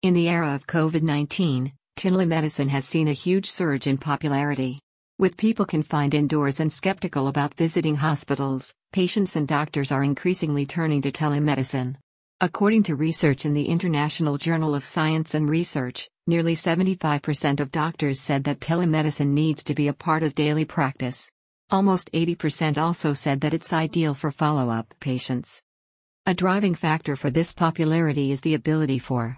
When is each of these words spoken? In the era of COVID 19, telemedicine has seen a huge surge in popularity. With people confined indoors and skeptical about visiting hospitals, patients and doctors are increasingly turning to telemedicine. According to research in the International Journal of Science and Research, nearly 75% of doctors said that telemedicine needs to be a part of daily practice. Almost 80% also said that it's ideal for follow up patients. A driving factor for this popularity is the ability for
In 0.00 0.14
the 0.14 0.28
era 0.28 0.54
of 0.54 0.68
COVID 0.68 1.02
19, 1.02 1.72
telemedicine 1.96 2.68
has 2.68 2.84
seen 2.84 3.08
a 3.08 3.12
huge 3.12 3.50
surge 3.50 3.88
in 3.88 3.98
popularity. 3.98 4.78
With 5.18 5.36
people 5.36 5.64
confined 5.64 6.14
indoors 6.14 6.60
and 6.60 6.72
skeptical 6.72 7.26
about 7.26 7.54
visiting 7.54 7.96
hospitals, 7.96 8.72
patients 8.92 9.34
and 9.34 9.48
doctors 9.48 9.90
are 9.90 10.04
increasingly 10.04 10.66
turning 10.66 11.02
to 11.02 11.10
telemedicine. 11.10 11.96
According 12.40 12.84
to 12.84 12.94
research 12.94 13.44
in 13.44 13.54
the 13.54 13.64
International 13.64 14.38
Journal 14.38 14.76
of 14.76 14.84
Science 14.84 15.34
and 15.34 15.50
Research, 15.50 16.08
nearly 16.28 16.54
75% 16.54 17.58
of 17.58 17.72
doctors 17.72 18.20
said 18.20 18.44
that 18.44 18.60
telemedicine 18.60 19.30
needs 19.30 19.64
to 19.64 19.74
be 19.74 19.88
a 19.88 19.92
part 19.92 20.22
of 20.22 20.36
daily 20.36 20.64
practice. 20.64 21.28
Almost 21.70 22.12
80% 22.12 22.78
also 22.78 23.14
said 23.14 23.40
that 23.40 23.52
it's 23.52 23.72
ideal 23.72 24.14
for 24.14 24.30
follow 24.30 24.70
up 24.70 24.94
patients. 25.00 25.60
A 26.24 26.34
driving 26.34 26.76
factor 26.76 27.16
for 27.16 27.30
this 27.30 27.52
popularity 27.52 28.30
is 28.30 28.42
the 28.42 28.54
ability 28.54 29.00
for 29.00 29.36